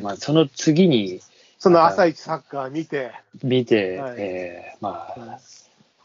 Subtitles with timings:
[0.00, 1.20] まあ、その次に
[1.58, 3.12] その朝一サッカー見て、
[3.42, 4.16] 見て、はい。
[4.18, 5.38] えーまあ、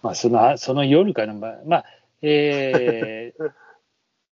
[0.02, 1.86] まあ、その、その夜かな、まあ、まあ、
[2.21, 3.52] えー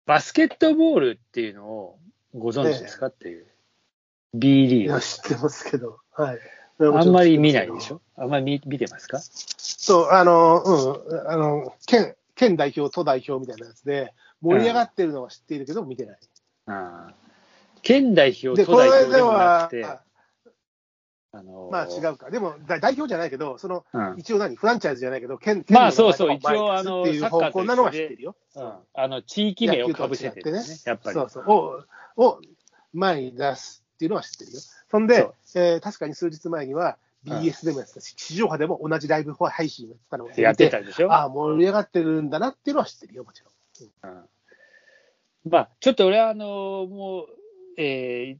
[0.05, 1.99] バスケットボールっていうのを
[2.33, 3.07] ご存知ですか？
[3.07, 3.45] っていう。
[4.33, 6.39] B リー知ってますけど、はい。
[6.79, 6.97] グ。
[6.97, 8.01] あんまり見ないでしょ？
[8.15, 9.19] あんまり見見てますか？
[9.19, 16.19] そう、あの、うん、あの、県、県代表、都代表みたいなやつで、盛り上がってるのは知っているけど、見てない。
[16.67, 17.13] ああ
[17.81, 19.85] 県代表、で、都これで代表でもなはくて、、
[21.33, 22.31] あのまあ違うか。
[22.31, 24.55] でも、だ代表じゃないけど、その、うん一応何？
[24.55, 28.35] フランチャイズじゃないけど、県、まあそうそう一応あのっていうサッなのは知ってるよ。
[28.55, 31.13] うんあの地域名をかぶせてるんですね、やっぱり。
[31.13, 31.43] そうそう。
[31.51, 31.83] を、
[32.15, 32.41] を
[32.93, 34.59] 前に出すっていうのは知ってるよ。
[34.89, 41.11] そんで、えー確かに数日前には、うん BS でもやってたし、地上波でも同じライブ配信をやってたのをやってたでしょ？
[41.11, 43.49] ああ、盛り上がってるんだなっていうのは知ってるよ、もちろ
[44.09, 44.13] ん。
[44.15, 44.29] うん
[45.49, 47.27] まあ、ちょっと俺はあのもう、
[47.77, 48.37] えー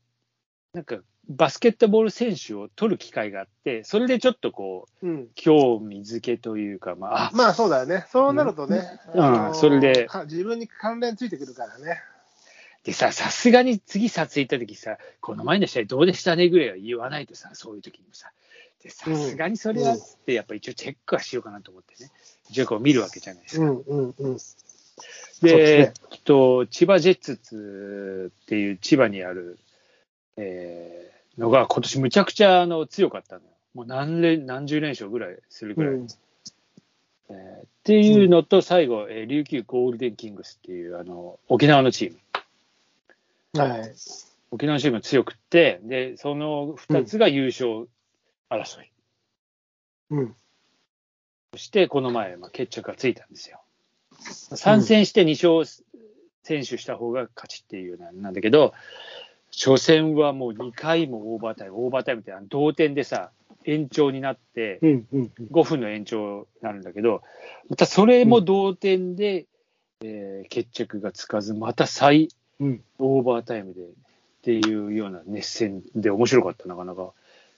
[0.73, 0.97] なんか
[1.29, 5.27] バスケットボール選手を取る機会があって、それでちょっとこう、うん。
[5.35, 8.05] 興味づけというか、まあ、あまあそうだよね。
[8.09, 8.99] そうなるとね。
[9.13, 12.01] うんあのーそれでか自分に関連ついてくるからね。
[12.83, 18.31] でさ、さすがに次撮影行った時さ、この前の試合どうでしたねぐらいは言わないとさ、そういう時にもさ、
[18.81, 22.11] でさすがにそれはって、やっぱ一応チェックはしようかなと思ってね、
[22.49, 23.65] 一応こう見るわけじゃないですか。
[23.65, 24.37] うんうんうん。
[25.41, 29.59] で、えっと、千葉ジェッツっていう千葉にある、
[30.37, 31.07] えー
[31.37, 33.47] のが今年むちゃくちゃあの強かったのよ。
[33.75, 35.93] もう何連、何十連勝ぐらいするぐらい。
[35.93, 36.07] うん
[37.29, 42.13] えーっていうのと、最後、えー琉球ゴールデンキングスっていうあの沖縄のチー
[43.53, 43.61] ム。
[43.61, 43.93] はい。
[44.51, 47.87] 沖縄のチームが強くって、で、その2つが優勝
[48.49, 48.91] 争い。
[50.09, 50.35] うん。
[51.53, 53.61] そして、この前、まあ、決着がついたんですよ。
[54.19, 55.85] 3戦して2勝
[56.43, 58.73] 先取した方が勝ちっていうようななんだけど、
[59.51, 63.31] 初戦はもう2回もオーバータイム、オーバータイムってあの同点でさ、
[63.65, 67.21] 延長になって、うんうん5分の延長になるんだけど、
[67.69, 69.45] またそれも同点で、
[70.01, 72.29] えー決着がつかず、また再
[72.59, 72.83] うん。
[72.97, 73.85] オーバータイムでっ
[74.41, 77.11] ていうような熱戦で面白かった、なかなか。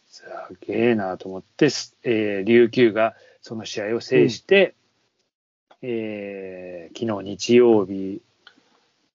[0.08, 0.24] す
[0.62, 4.74] げえなと思って、すえー琉球がその試合を制して、
[5.82, 8.22] えー昨日日曜日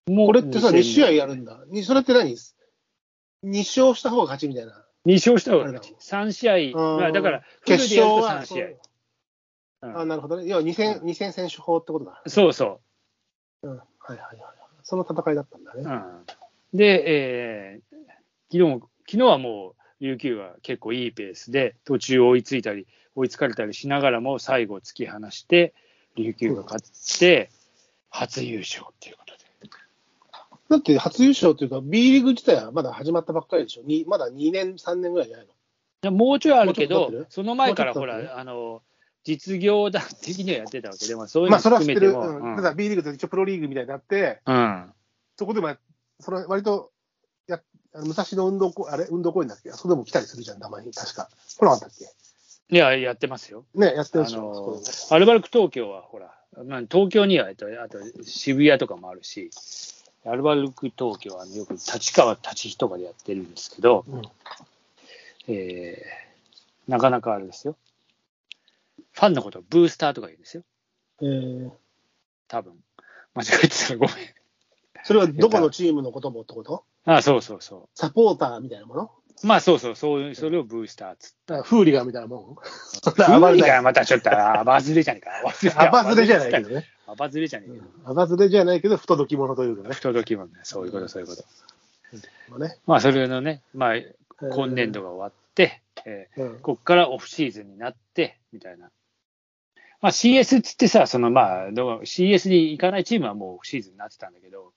[0.06, 1.60] もこれってさ、2 2試合やるんだ。
[1.68, 4.84] にそれって何 ?2 勝した方が勝ちみたいな。
[5.06, 5.94] 2勝した方が勝ち。
[5.98, 8.80] 3試合、うんまあ、だから、決勝はフルでやると3試合。
[9.82, 10.46] そううんあ、なるほどね。
[10.46, 12.22] 要は2戦、二戦選手法ってことだ。
[12.26, 12.80] そうそ
[13.62, 13.70] うん。
[13.70, 14.38] はいはいはい。
[14.82, 15.78] その戦いだったんだう。
[15.80, 15.90] うね。
[15.90, 16.24] ん、
[16.72, 17.94] で、えー
[18.52, 22.86] 昨日も昨日はもう、琉球は結構いいペースで、途中追いついたり、
[23.16, 25.74] 追いつかれたりしながらも、最後突き放して、
[26.16, 27.50] 琉球が勝って、
[28.10, 29.44] 初優勝っていうことで。
[30.70, 33.82] だって初優勝というか、B リーグ自体はまだ始まったばっかりでしょ。
[33.82, 35.52] にまだ2年、3年ぐらいじゃないの？
[35.52, 35.56] い
[36.02, 38.82] やもうちょいあるけどその前からほら、あの、
[39.24, 42.12] 実業団的にはやってたわけで、まあ、そういうのまあ、それは知ってる。
[42.12, 42.50] 含めても、うん。
[42.50, 44.92] うんただ B リーグって一応プロリーグみたいになって、うん
[45.36, 45.78] そこでもや、
[46.20, 46.92] それ割と、
[47.46, 47.60] や、
[47.94, 50.92] 武蔵野運動公、あれ運動公園だっけあそこでも来たりするじゃん、たまに。
[50.92, 51.28] 確か。
[51.58, 52.04] 来なかったっけ
[52.70, 53.64] いや、やってますよ。
[53.74, 54.70] ね、やってあるでしょ、そこ
[55.10, 59.50] のアルバルク東京はほら、まあ、東京にはえっとあと渋谷とかもあるし、
[60.24, 64.22] アルバルク東京はあのよく立川立ちとかでやってるんですけど、うん
[65.48, 66.24] えー
[66.90, 67.76] なかなかあれですよ。
[69.12, 70.62] ファンのことをブースターとか言うんですよ、
[71.22, 71.70] えー
[72.48, 72.74] 多分
[73.34, 74.14] 間違えてたらごめん。
[75.02, 76.84] それはどこのチームのこともってこと？
[77.06, 79.10] あそうそうそサポーターみたいなもの？
[79.23, 79.23] う。
[79.42, 81.36] まあそうそう、そういうそれをブースターっつって。
[81.46, 85.30] だからフーリガンみたいなもんフーリガンまたちょっとあバズレじゃねえか。
[85.82, 86.86] アバズレじゃないけどね。
[87.06, 87.84] アバズレじゃねえけど。
[88.04, 89.94] アバズレじゃないけど、不届き者というかね。
[89.94, 90.60] 不届きもんね。
[90.62, 91.44] そういうこと、そういうこと。
[92.48, 93.94] まあねまあ、それのね、まあ、
[94.40, 98.90] 今年度が終わって、えうんーここからオフシーズンになって、みたいな。
[100.00, 104.72] まあ、CS っつってさ、そのまあ、CS に行かないチームはもうオフシーズンになってたんだけど、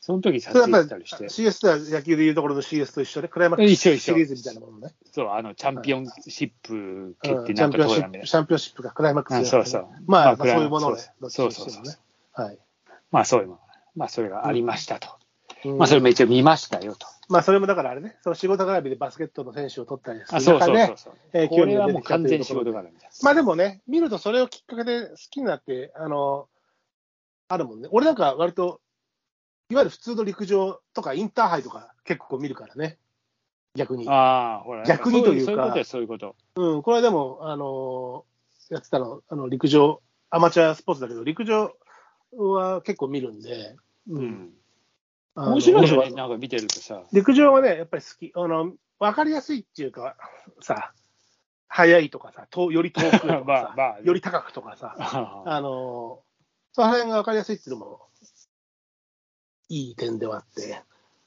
[0.00, 4.94] その時撮影やっぱりしたりして、CS とは野球でいうところの CS と一緒で、クライマックスシリーズみたいなものね。
[5.12, 9.86] そう、あの、チャンピオンシップうん決定チャンピオンシなんかトーナメントップ、チャンピオンシップがクライマックスそうそう。
[10.06, 11.02] まあ、まあそういうものね。
[11.28, 11.96] そうそうそうね。
[12.32, 12.58] はい。
[13.10, 13.60] まあ、そういうもの。
[13.96, 15.08] まあ、それがありましたと。
[15.64, 17.06] うんまあ、それも一応見ましたよと。
[17.28, 21.14] まあ、それもだからあれね、その仕事絡みでバスケットの選手を取ったりすあ、るそうそう中で、そうそう。
[21.32, 22.80] えーこれはもう完全に仕事が。
[22.82, 23.08] 絡みだ。
[23.22, 26.48] まあでもね、見るとそれをきっかけで好きになって、あの、
[27.48, 27.88] あるもんね。
[27.90, 28.80] 俺なんか割と、
[29.70, 32.98] いわゆる普通の陸上とかインターハイとか結構見るからね。
[33.74, 34.08] 逆に。
[34.08, 34.84] ああ、ほら。
[34.84, 36.36] 逆にというかそういうことです、そういうこと。
[36.56, 38.24] うん、これはでも、あの
[38.70, 41.72] やってたの、あの、陸上、アマチュアスポーツだけど、陸上
[42.32, 43.76] は結構見るんで、
[44.08, 44.20] う。
[44.20, 44.52] ん。
[45.34, 47.02] あの面白いよね、なんか見てるとさ。
[47.12, 48.32] 陸上はね、やっぱり好き。
[48.34, 50.16] あの、わかりやすいっていうか、
[50.60, 50.92] さ、
[51.68, 54.96] 速いとかさ、遠より遠くとかさ、 まあまあより高くとかさ、
[55.46, 56.22] あの、
[56.72, 58.07] その辺がわかりやすいっていうのも、
[59.68, 60.82] いい点ではあって、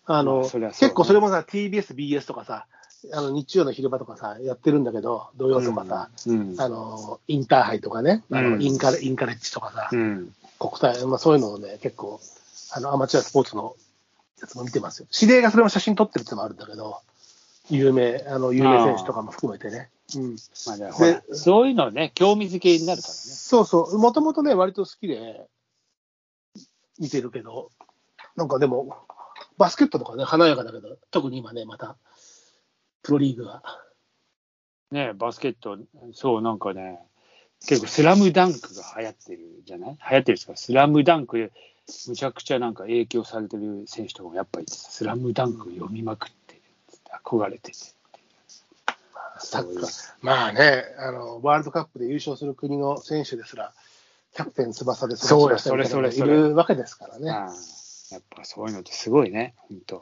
[0.05, 2.65] あの、結構それもさ、TBS、BS とかさ、
[3.13, 6.55] あの日曜の昼間とかさ、やってるんだけど、土曜とかさ、うん。
[6.59, 10.33] あの、インターハイとかね、あのうんインカレ、インカレッジとかさ、うん。
[10.59, 12.19] 国体、まあそういうのをね、結構、
[12.71, 13.75] あの、アマチュアスポーツの
[14.39, 15.07] やつも見てますよ。
[15.09, 16.97] 知り合いがそれも写真撮ってるってのもあるんだけど、
[17.69, 19.89] 有名、あの、有名選手とかも含めてね。
[20.15, 20.35] うん。
[20.67, 23.19] まあね、ほら、そういうのね、興味づけになるからね。
[23.19, 25.47] そうそう、もともとね、割と好きで
[26.99, 27.71] 見てるけど、
[28.35, 28.95] なんかでも、
[29.57, 31.95] バスケットとかね、華やかだけど、特に今ね、また、
[33.03, 33.63] プロリーグが。
[34.91, 35.77] ね、バスケット、
[36.13, 36.99] そう、なんかね、
[37.67, 39.89] 結構スラムダンクが流行ってるじゃない？
[39.91, 40.55] 流行ってるんですか？
[40.55, 41.51] スラムダンク、
[42.07, 46.61] むちゃくちゃなんか影響されてる選手とかもやっぱりいてさスラムダンク読みまくってる
[47.23, 47.77] 憧れてて。
[49.37, 50.13] サッカー。
[50.21, 53.73] まあね、あの、ワールドカップで優勝する国の選手ですら、
[54.35, 57.31] キャプテン翼でそうよ育ちましたみたいなのがそれそれそれいるわけですからね。
[58.11, 60.01] やっぱそういうのってすごいね、本当。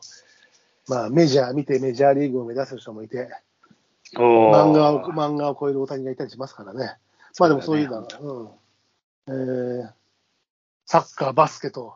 [0.87, 3.29] まあ、メジャー見てメジャーリーグを目指す人もいて、
[4.15, 6.95] 漫画を、漫画を超える大谷がいたりしますからね。
[7.39, 8.49] まあでもそういうのは、うん。
[9.27, 9.91] えー、
[10.85, 11.95] サッカー、バスケと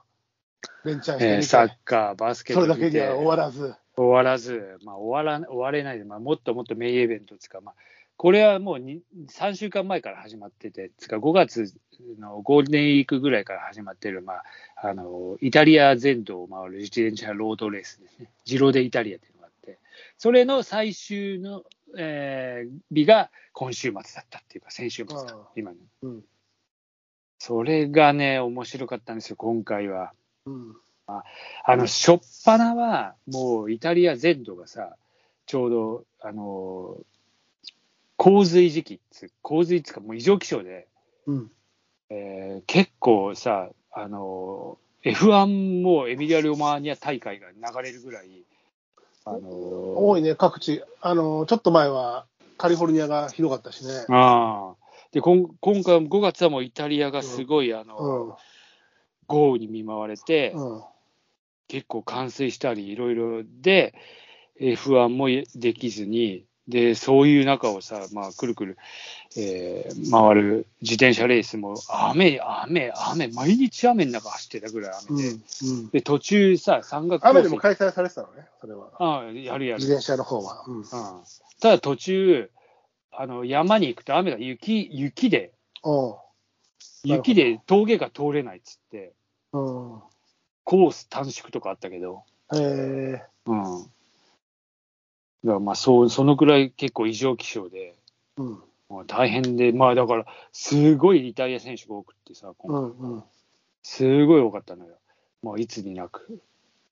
[0.85, 7.75] 連チャンしてみて、えーサッカー、バスケッそれだけには終わらず、終わらず、まあ、終わら終われないで、まあ、もっともっとメインイベントつか、まあ、
[8.17, 11.73] これはもうに3週間前から始まってて、つか5月
[12.19, 14.43] のゴールデンウィークぐらいから始まってる、まあ、
[14.75, 19.79] あのイタリア全土を回る自転車ロードレースですね、ジロデイタリアっていうのがあって、
[20.17, 21.63] それの最終の、
[21.97, 25.77] えー日が今週末だったっていうか、先週末かうん、今ね。
[26.01, 26.23] うん。
[27.37, 30.13] それがね、面白かったんですよ、今回は。
[30.45, 30.75] うん。
[31.05, 31.23] あ
[31.75, 34.95] の、しょっぱなは、もうイタリア全土がさ、
[35.45, 36.97] ちょうど、あの、
[38.15, 39.01] 洪水時期
[39.41, 40.87] 洪水っつうか、もう異常気象で、
[41.27, 41.51] うん。
[42.13, 48.45] えー結構さ、あの、F1 もエミリア・ロマーニャ大会が流れるぐらい、
[49.25, 50.83] あの、多いね、各地。
[51.01, 52.27] あの、ちょっと前は
[52.57, 54.05] カリフォルニアがひどかったしね。
[54.09, 54.75] ああ。
[55.11, 57.95] で、こん今回、5月はもうイタリアがすごい、あうの、
[58.29, 58.35] ん。
[59.27, 60.83] 豪雨に見舞われて、うん。
[61.67, 63.95] 結構冠水したりいろいろで
[64.61, 68.77] F1 もできずにでそういう中をさ、まあ、くるくる、
[69.35, 75.17] えー回る自転車レースも雨雨雨毎日雨の中走ってたぐらいうん。
[75.17, 75.89] 雨で、うん。
[75.89, 78.91] で途中さ山岳雨でも開催されてたのね、それは。
[78.91, 80.63] スああやるやる、自転車の方は。
[80.67, 80.77] うん。
[80.77, 80.83] うん、
[81.59, 82.49] ただ途中
[83.11, 85.51] あの山に行くと雨が雪雪で
[87.03, 89.13] 雪で峠が通れないっつって
[89.51, 89.99] うん。
[90.63, 92.23] コース短縮とかあったけど
[92.55, 93.85] えうん。
[95.43, 98.63] だからまあそう、そのくらい結構異常気象で、ー、うん。
[98.89, 103.13] まあ、大変で、まあだから、すごいリタイア選手が多くってさ、う今回ん。
[103.13, 103.23] うん。
[103.81, 104.95] すごい多かったのよ。
[105.41, 106.39] まあ、いつになく。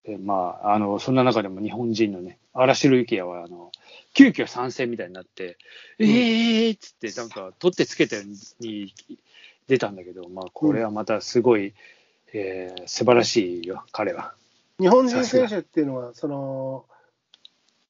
[0.04, 3.72] で、まあ、あの、そんな中でも日本人のね、荒城幸也は、あの、
[4.14, 5.58] 急遽参戦みたいになって、
[6.00, 8.24] うんええーっつって、なんか、取ってつけて
[8.60, 8.94] に
[9.68, 11.74] 出たんだけど、まあ、これはまたすごい、
[12.34, 14.34] えー素晴らしいよ、彼は。
[14.80, 16.86] 日本人選手っていうのは、その、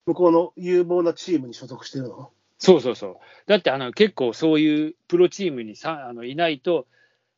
[0.05, 2.31] 向こうの有望なチームに所属してるの？
[2.60, 3.17] そうそうそう。
[3.48, 6.86] だってあの結構そういうプロチームにさあのいないと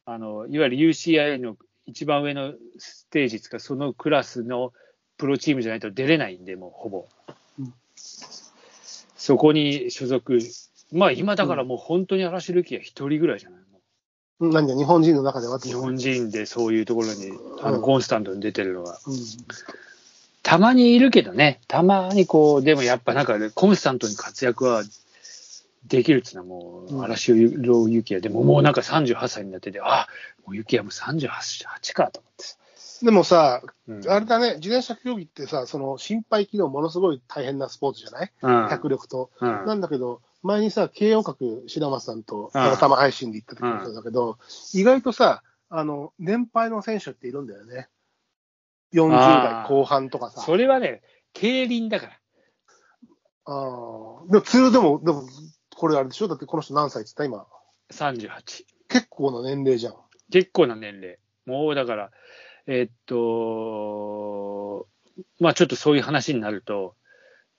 [0.06, 1.56] あの、いわゆる UCI の
[1.86, 4.74] 一番上のステージつか、そのクラスの
[5.18, 7.08] プロチームじゃないと出れないんで、もうほぼ。
[7.60, 7.74] うん。
[7.96, 10.40] そこに所属、
[10.92, 13.80] まあ今だからもう本当に嵐ルキア一人ぐらいじゃない、も
[14.42, 14.48] う。
[14.50, 17.82] ん何だ、日本人の中ではう日本人でそういうところにあのうん。
[17.82, 19.00] コンスタントに出てるのは。
[19.08, 19.16] うん
[20.54, 24.84] たまにいるけどね、たまにこう、でもやっぱなんかね、コンスタントに活躍は
[25.88, 27.04] できるっていうのはもう、うん。
[27.04, 30.08] 嵐尾幸也でももうなんか38歳になってて、あ
[30.46, 32.44] もう幸也も38かと思って。
[32.44, 32.58] さ。
[33.04, 34.08] でもさ、うん。
[34.08, 38.32] あれだね、自転車競技ってさ、その心肺機能ものすごい大変なスポーツじゃない？
[38.44, 38.70] うん。
[38.70, 39.32] 脚力と。
[39.42, 39.66] うん。
[39.66, 44.38] なんだけど、前にさ、慶応閣白松さんとうん生配信で行った時もそうだけど、
[44.76, 47.88] 意外とさ、あの、年配の選手っているんだよね。
[48.94, 50.42] 40代後半とかさ。
[50.42, 51.02] それはね、
[51.34, 52.14] 競輪だから。
[53.46, 54.26] ああ。
[54.30, 55.24] でも、ツールでも、でも、
[55.76, 56.28] これあれでしょ？
[56.28, 57.46] だってこの人何歳って言った今。
[57.92, 58.66] 38。
[58.88, 59.96] 結構な年齢じゃん。
[60.32, 61.18] 結構な年齢。
[61.46, 62.12] もうだから、
[62.68, 64.88] えっと、
[65.40, 66.96] まあちょっとそういう話になると、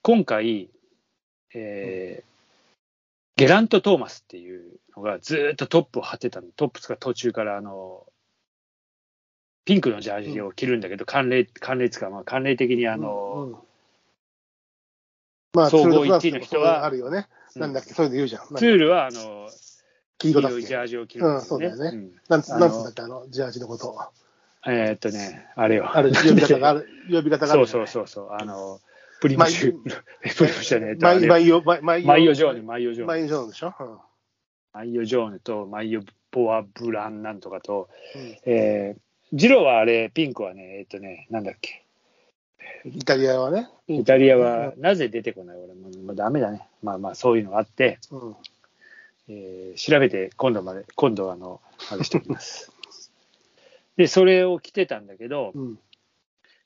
[0.03, 0.71] 今回、
[1.55, 2.35] えー
[3.37, 6.47] ゲラント・トーマスっていうのがずーっとトップを張ってたの。
[6.55, 8.07] トップつか途中からあの、
[9.64, 13.64] ピンクのジャージを着るんだけど、慣例、慣例つか、まあ、慣例的にあの、
[15.54, 17.28] まあ、総合ツールドフランス1位の人はあるよね。
[17.56, 18.42] なんだっけ、そういうの言うじゃん。
[18.56, 19.49] ツールはあの
[20.18, 21.66] 黄黄色だっけ色いジャージを着るんですよね。
[21.66, 23.97] うんそうだよねんなんつんつうんだっけ、あの、ジャージのこと。
[24.66, 25.90] えーっとね、あれよ。
[25.97, 27.66] ある、呼び方がある、呼び方がある。
[27.66, 28.80] そうそうそうそう、あの、
[29.21, 29.92] プリモシュ、 プリ
[30.25, 33.12] モシュじゃねえマイマイヨ、マイヨジョーネ、マイヨジョーネ。
[33.12, 33.75] マイヨジョーネでしょ？
[33.78, 33.99] うん
[34.73, 36.02] マイヨジョーネと、マイヨ
[36.33, 39.00] ポアブランなんとかと、うんえー、
[39.33, 41.85] ジローはあれ、ピンクはね、えーっとね、なんだっけ。
[42.85, 43.69] イタリアはね。
[43.88, 46.69] イタリアはなぜ出てこない俺ももうダメだね。
[46.83, 48.37] まあまあそういうのがあって、うん。
[49.28, 52.71] えー調べて今度まで、今度あの、あれしておきます。
[53.97, 55.78] で、それを着てたんだけど、うん。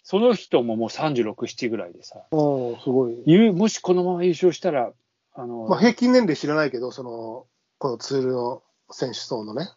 [0.02, 3.52] その人ももう36、7ぐらいでさ、おーすごい。
[3.52, 4.92] もしこのまま優勝したら、
[5.34, 7.46] あの、まあ、平均年齢知らないけど、その、
[7.78, 9.68] このツールの選手層のね。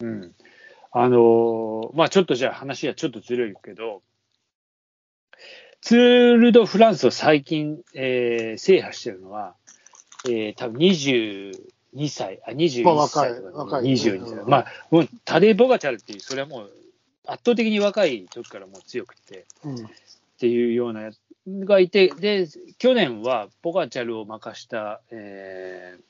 [0.00, 0.34] うん。
[0.98, 4.02] あのーまあちょっとじゃあ話はちょっとずれるけど、
[5.82, 9.54] ツール・ド・フランスを最近、えー制覇してるのは、
[10.26, 11.52] えー、多分22
[12.08, 14.38] 歳、あ、21まあ若い若い22歳。
[14.38, 16.72] うんまあ、もうタデー・ボガチャルっていう、それはもう
[17.26, 19.74] 圧倒的に若い時からもう強くて、うん。
[19.76, 19.78] っ
[20.38, 22.48] ていうようなやつがいて、で、
[22.78, 26.02] 去年はポガチャルを任した、えー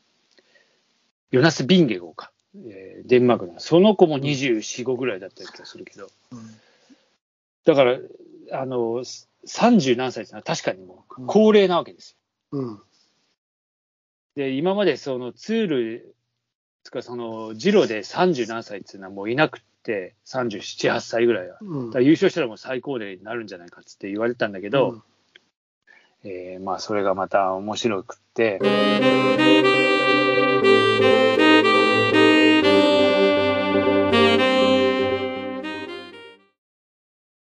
[1.33, 2.31] ヨナス・ビンゲゴーか、
[2.69, 6.11] えーデンマークの、その子も24、5ぐらいだった気がするけど、
[7.65, 7.99] だから、
[8.53, 9.05] あの、
[9.47, 12.17] 30何歳ってのは確かにもう高齢なわけです
[12.53, 12.59] よ。
[12.59, 12.81] うん。
[14.35, 16.15] で、今までそのツール、
[16.85, 21.59] つかそのジロで30何歳っていうのはもういなくって、37、8歳ぐらいは。
[21.61, 22.05] うん。
[22.05, 25.03] 優勝したらもう最高齢になるんじゃないかって言われたんだけど、うん。
[26.25, 28.59] えーまあそれがまた面白くって、